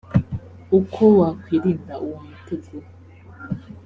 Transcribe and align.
uko 0.79 1.01
wakwirinda 1.19 1.93
uwo 2.05 2.17
mutego 2.27 2.73